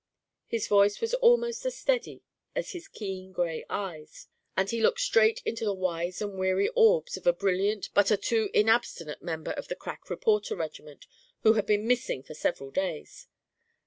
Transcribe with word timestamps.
His 0.47 0.67
voice 0.67 0.99
was 0.99 1.13
almost 1.13 1.63
as 1.63 1.77
steady 1.77 2.23
as 2.55 2.71
his 2.71 2.87
keen 2.87 3.31
grey 3.31 3.65
eyes, 3.69 4.25
and 4.57 4.67
he 4.67 4.81
looked 4.81 4.99
straight 4.99 5.43
into 5.45 5.63
the 5.63 5.75
wise 5.75 6.23
and 6.23 6.39
weary 6.39 6.69
orbs 6.69 7.17
of 7.17 7.27
a 7.27 7.31
brilliant 7.33 7.89
but 7.93 8.07
too 8.23 8.49
inabstinent 8.51 9.21
member 9.21 9.51
of 9.51 9.67
the 9.67 9.75
crack 9.75 10.09
reporter 10.09 10.55
regiment 10.55 11.05
who 11.43 11.53
had 11.53 11.67
been 11.67 11.85
missing 11.85 12.23
for 12.23 12.33
several 12.33 12.71
days. 12.71 13.27